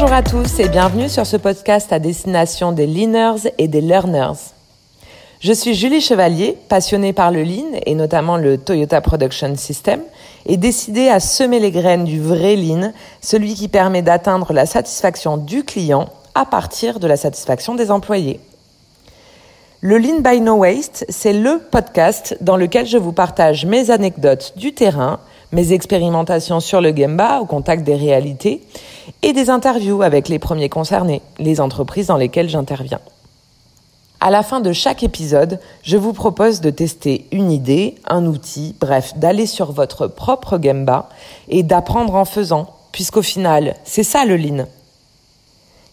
[0.00, 4.38] Bonjour à tous et bienvenue sur ce podcast à destination des leaners et des learners.
[5.40, 10.00] Je suis Julie Chevalier, passionnée par le lean et notamment le Toyota Production System
[10.46, 15.36] et décidée à semer les graines du vrai lean, celui qui permet d'atteindre la satisfaction
[15.36, 18.38] du client à partir de la satisfaction des employés.
[19.80, 24.52] Le Lean by No Waste, c'est le podcast dans lequel je vous partage mes anecdotes
[24.54, 25.18] du terrain,
[25.52, 28.62] mes expérimentations sur le Gemba au contact des réalités
[29.22, 33.00] et des interviews avec les premiers concernés, les entreprises dans lesquelles j'interviens.
[34.20, 38.74] À la fin de chaque épisode, je vous propose de tester une idée, un outil,
[38.80, 41.08] bref, d'aller sur votre propre Gemba
[41.48, 44.66] et d'apprendre en faisant, puisqu'au final, c'est ça le lean.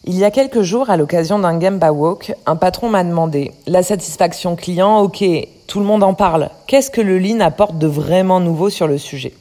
[0.06, 3.84] Il y a quelques jours, à l'occasion d'un Gemba Walk, un patron m'a demandé la
[3.84, 5.24] satisfaction client, ok,
[5.68, 6.50] tout le monde en parle.
[6.68, 9.34] Qu'est-ce que le lean apporte de vraiment nouveau sur le sujet?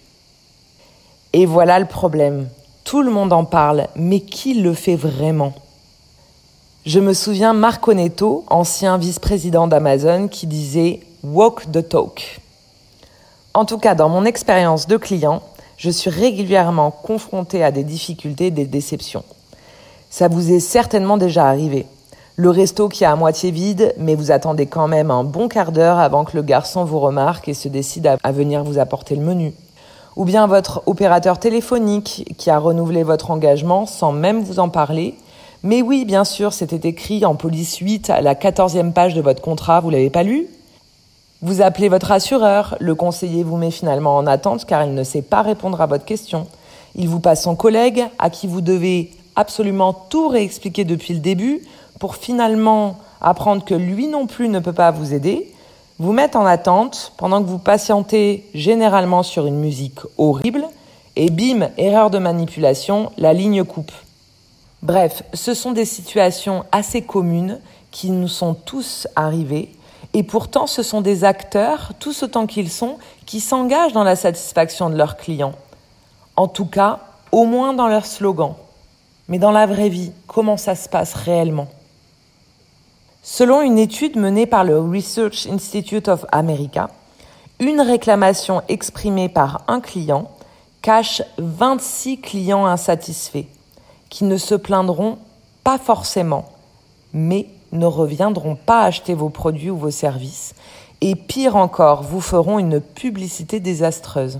[1.36, 2.46] Et voilà le problème.
[2.84, 5.52] Tout le monde en parle, mais qui le fait vraiment?
[6.86, 12.40] Je me souviens Marco Netto, ancien vice-président d'Amazon, qui disait Walk the talk.
[13.52, 15.42] En tout cas, dans mon expérience de client,
[15.76, 19.24] je suis régulièrement confronté à des difficultés des déceptions.
[20.10, 21.86] Ça vous est certainement déjà arrivé.
[22.36, 25.72] Le resto qui est à moitié vide, mais vous attendez quand même un bon quart
[25.72, 29.22] d'heure avant que le garçon vous remarque et se décide à venir vous apporter le
[29.22, 29.52] menu.
[30.16, 35.14] Ou bien votre opérateur téléphonique qui a renouvelé votre engagement sans même vous en parler.
[35.62, 39.42] Mais oui, bien sûr, c'était écrit en police 8 à la 14e page de votre
[39.42, 40.46] contrat, vous l'avez pas lu?
[41.42, 45.22] Vous appelez votre assureur, le conseiller vous met finalement en attente car il ne sait
[45.22, 46.46] pas répondre à votre question.
[46.94, 51.60] Il vous passe son collègue à qui vous devez absolument tout réexpliquer depuis le début
[51.98, 55.52] pour finalement apprendre que lui non plus ne peut pas vous aider,
[55.98, 60.66] vous mettre en attente pendant que vous patientez généralement sur une musique horrible
[61.16, 63.92] et bim, erreur de manipulation, la ligne coupe.
[64.82, 67.60] Bref, ce sont des situations assez communes
[67.90, 69.70] qui nous sont tous arrivées
[70.14, 74.90] et pourtant ce sont des acteurs, tous autant qu'ils sont, qui s'engagent dans la satisfaction
[74.90, 75.54] de leurs clients.
[76.36, 77.00] En tout cas,
[77.32, 78.54] au moins dans leur slogan.
[79.28, 81.68] Mais dans la vraie vie, comment ça se passe réellement?
[83.26, 86.90] Selon une étude menée par le Research Institute of America,
[87.58, 90.30] une réclamation exprimée par un client
[90.82, 93.46] cache 26 clients insatisfaits
[94.10, 95.16] qui ne se plaindront
[95.64, 96.52] pas forcément,
[97.14, 100.54] mais ne reviendront pas acheter vos produits ou vos services,
[101.00, 104.38] et pire encore, vous feront une publicité désastreuse.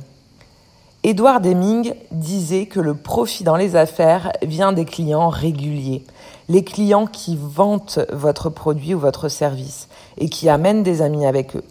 [1.07, 6.03] Edward Deming disait que le profit dans les affaires vient des clients réguliers,
[6.49, 11.57] les clients qui vantent votre produit ou votre service et qui amènent des amis avec
[11.57, 11.65] eux.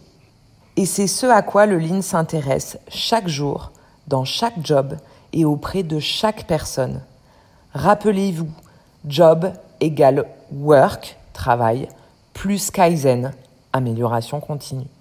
[0.77, 3.71] Et c'est ce à quoi le Lean s'intéresse chaque jour,
[4.07, 4.97] dans chaque job
[5.33, 7.01] et auprès de chaque personne.
[7.73, 8.51] Rappelez-vous,
[9.07, 11.89] job égale work, travail,
[12.33, 13.31] plus Kaizen,
[13.73, 14.92] amélioration continue.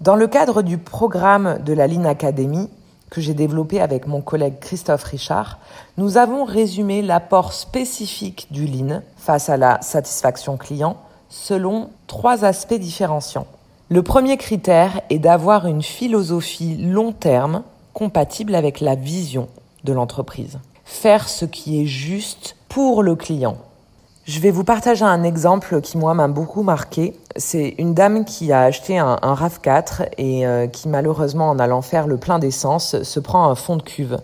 [0.00, 2.70] Dans le cadre du programme de la Lean Academy,
[3.10, 5.58] que j'ai développé avec mon collègue Christophe Richard,
[5.98, 10.96] nous avons résumé l'apport spécifique du Lean face à la satisfaction client
[11.28, 13.46] selon trois aspects différenciants.
[13.90, 17.62] Le premier critère est d'avoir une philosophie long terme
[17.92, 19.48] compatible avec la vision
[19.84, 20.60] de l'entreprise.
[20.86, 23.58] Faire ce qui est juste pour le client.
[24.26, 27.14] Je vais vous partager un exemple qui, moi, m'a beaucoup marqué.
[27.36, 32.06] C'est une dame qui a acheté un, RAV4 et euh, qui, malheureusement, en allant faire
[32.06, 34.18] le plein d'essence, se prend un fond de cuve.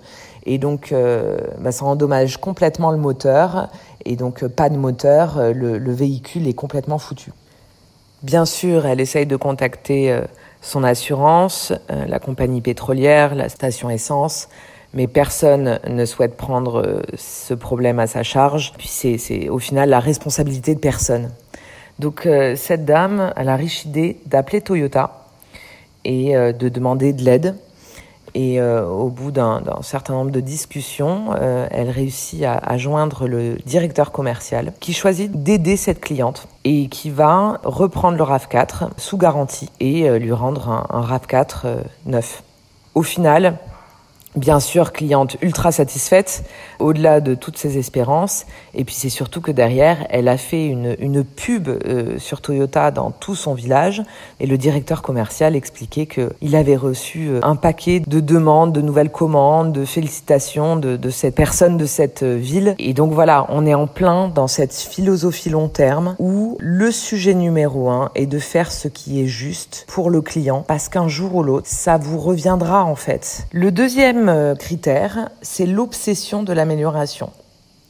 [0.44, 3.68] Et donc, euh, bah, ça endommage complètement le moteur.
[4.04, 7.32] Et donc, euh, pas de moteur, le, le, véhicule est complètement foutu.
[8.22, 10.20] Bien sûr, elle essaye de contacter
[10.62, 14.48] son assurance, la compagnie pétrolière, la station essence
[14.96, 18.72] mais personne ne souhaite prendre euh, ce problème à sa charge.
[18.78, 21.30] Puis c'est au final la responsabilité de personne.
[21.98, 25.26] Donc euh, cette dame a la riche idée d'appeler Toyota
[26.04, 27.54] et euh, de demander de l'aide.
[28.34, 31.34] Et au bout d'un certain nombre de discussions,
[31.70, 37.62] elle réussit à, joindre le directeur commercial qui choisit d'aider cette cliente et qui va
[37.64, 42.42] reprendre le RAV4 sous garantie et lui rendre un, un RAV4 neuf.
[42.94, 43.56] Au final,
[44.36, 46.44] bien sûr cliente ultra satisfaite
[46.78, 48.46] au-delà de toutes ses espérances.
[48.74, 52.90] Et puis c'est surtout que derrière elle a fait une, une pub euh, sur Toyota
[52.90, 54.02] dans tout son village.
[54.40, 58.82] Et le directeur commercial expliquait que il avait reçu euh, un paquet de demandes de
[58.82, 62.74] nouvelles commandes de félicitations de, de cette personne de cette euh, ville.
[62.78, 67.34] Et donc voilà on est en plein dans cette philosophie long terme où le sujet
[67.34, 70.64] numéro un est de faire ce qui est juste pour le client.
[70.68, 73.46] Parce qu'un jour ou l'autre ça vous reviendra en fait.
[73.52, 74.25] Le deuxième
[74.58, 77.30] critère, c'est l'obsession de l'amélioration.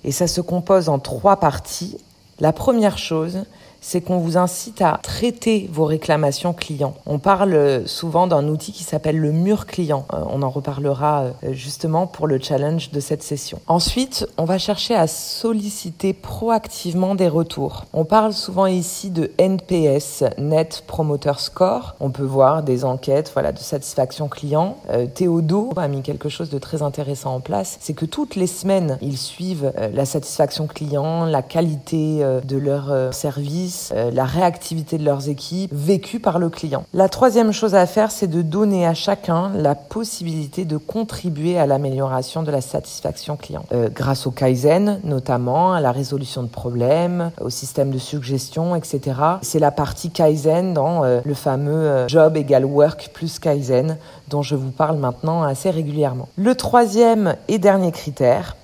[0.05, 1.99] Et ça se compose en trois parties.
[2.39, 3.45] La première chose,
[3.87, 6.95] c'est qu'on vous incite à traiter vos réclamations clients.
[7.07, 10.07] On parle souvent d'un outil qui s'appelle le mur client.
[10.13, 13.61] Euh, on en reparlera euh, justement pour le challenge de cette session.
[13.69, 17.85] Ensuite, on va chercher à solliciter proactivement des retours.
[17.93, 21.95] On parle souvent ici de NPS, Net Promoter Score.
[22.01, 24.79] On peut voir des enquêtes voilà, de satisfaction client.
[24.91, 27.79] Euh, Théodo a mis quelque chose de très intéressant en place.
[27.81, 33.93] C'est que toutes les semaines, ils suivent la satisfaction client, la qualité de leur service
[33.93, 36.85] euh, la réactivité de leurs équipes vécue par le client.
[36.95, 41.67] La troisième chose à faire, c'est de donner à chacun la possibilité de contribuer à
[41.67, 43.65] l'amélioration de la satisfaction client.
[43.73, 49.01] Euh, grâce au Kaizen, notamment, à la résolution de problèmes, au système de suggestion, etc.
[49.43, 53.99] C'est la partie Kaizen dans euh, le fameux job égale work plus Kaizen
[54.29, 56.29] dont je vous parle maintenant assez régulièrement.
[56.37, 58.57] Le troisième et dernier critère,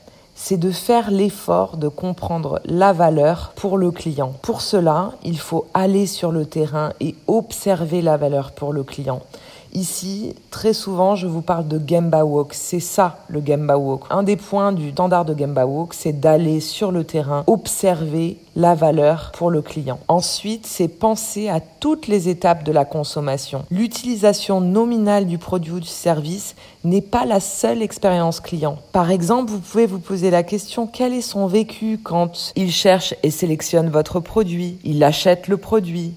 [0.44, 4.35] c'est de faire l'effort de comprendre la valeur pour le client.
[4.43, 9.23] Pour cela, il faut aller sur le terrain et observer la valeur pour le client.
[9.74, 12.52] Ici, très souvent, je vous parle de Gemba Walk.
[12.52, 14.02] C'est ça, le Gemba Walk.
[14.10, 18.74] Un des points du standard de Gemba Walk, c'est d'aller sur le terrain, observer la
[18.74, 19.98] valeur pour le client.
[20.08, 23.64] Ensuite, c'est penser à toutes les étapes de la consommation.
[23.70, 26.54] L'utilisation nominale du produit ou du service
[26.84, 28.76] n'est pas la seule expérience client.
[28.92, 33.14] Par exemple, vous pouvez vous poser la question quel est son vécu quand il cherche
[33.22, 36.12] et sélectionne votre produit, il achète le produit,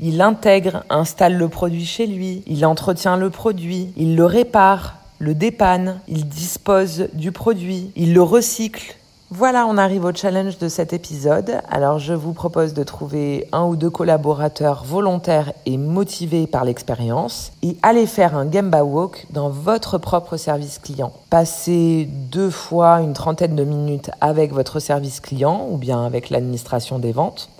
[0.00, 5.34] il intègre, installe le produit chez lui, il entretient le produit, il le répare, le
[5.34, 8.94] dépanne, il dispose du produit, il le recycle.
[9.30, 11.60] Voilà, on arrive au challenge de cet épisode.
[11.68, 17.52] Alors je vous propose de trouver un ou deux collaborateurs volontaires et motivés par l'expérience
[17.62, 21.12] et aller faire un Gemba Walk dans votre propre service client.
[21.28, 26.98] Passez deux fois une trentaine de minutes avec votre service client ou bien avec l'administration
[26.98, 27.50] des ventes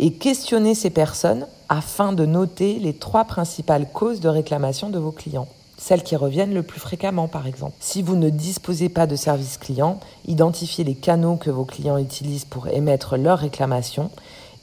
[0.00, 5.12] et questionner ces personnes afin de noter les trois principales causes de réclamation de vos
[5.12, 5.46] clients.
[5.76, 7.74] Celles qui reviennent le plus fréquemment, par exemple.
[7.80, 12.44] Si vous ne disposez pas de service client, identifiez les canaux que vos clients utilisent
[12.46, 14.10] pour émettre leurs réclamations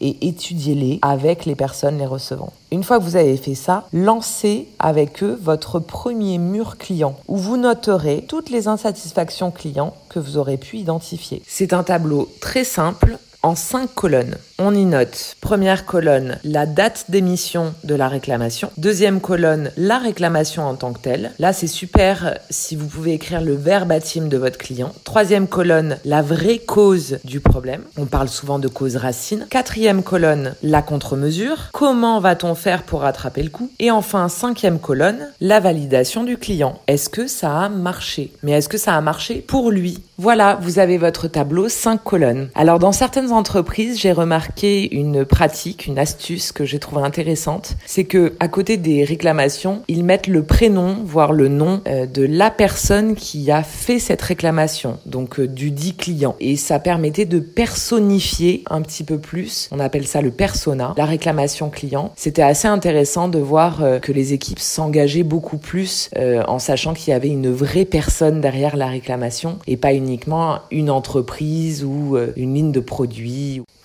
[0.02, 2.54] et étudiez-les avec les personnes les recevant.
[2.72, 7.38] Une fois que vous avez fait ça, lancez avec eux votre premier mur client où
[7.38, 11.42] vous noterez toutes les insatisfactions clients que vous aurez pu identifier.
[11.48, 14.36] C'est un tableau très simple en cinq colonnes.
[14.60, 18.72] On y note, première colonne, la date d'émission de la réclamation.
[18.78, 21.32] Deuxième colonne, la réclamation en tant que telle.
[21.38, 24.94] Là, c'est super si vous pouvez écrire le verbatim de votre client.
[25.04, 27.84] Troisième colonne, la vraie cause du problème.
[27.98, 29.46] On parle souvent de cause racine.
[29.50, 31.70] Quatrième colonne, la contre-mesure.
[31.72, 33.70] Comment va-t-on faire pour rattraper le coup?
[33.78, 36.82] Et enfin, cinquième colonne, la validation du client.
[36.88, 38.34] Est-ce que ça a marché?
[38.42, 40.02] Mais est-ce que ça a marché pour lui?
[40.18, 42.50] Voilà, vous avez votre tableau, cinq colonnes.
[42.56, 47.76] Alors, dans certaines entreprises, j'ai remarqué une pratique, une astuce que j'ai trouvé intéressante.
[47.86, 52.24] C'est que à côté des réclamations, ils mettent le prénom, voire le nom euh, de
[52.24, 56.36] la personne qui a fait cette réclamation, donc euh, du dit client.
[56.40, 61.06] Et ça permettait de personnifier un petit peu plus, on appelle ça le persona, la
[61.06, 62.12] réclamation client.
[62.16, 66.10] C'était assez intéressant de voir euh, que les équipes s'engageaient beaucoup plus
[66.48, 70.90] en sachant qu'il y avait une vraie personne derrière la réclamation et pas uniquement une
[70.90, 72.80] entreprise ou une ligne de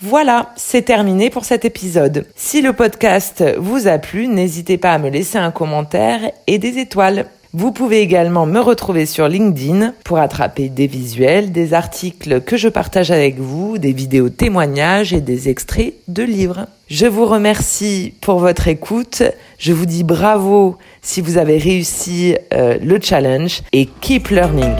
[0.00, 2.26] voilà, c'est terminé pour cet épisode.
[2.34, 6.78] Si le podcast vous a plu, n'hésitez pas à me laisser un commentaire et des
[6.78, 7.26] étoiles.
[7.54, 12.68] Vous pouvez également me retrouver sur LinkedIn pour attraper des visuels, des articles que je
[12.68, 16.66] partage avec vous, des vidéos témoignages et des extraits de livres.
[16.88, 19.22] Je vous remercie pour votre écoute.
[19.58, 24.72] Je vous dis bravo si vous avez réussi euh, le challenge et keep learning.